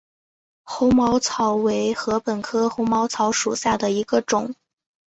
[0.63, 4.55] 红毛草为禾本科红毛草属下的一个种。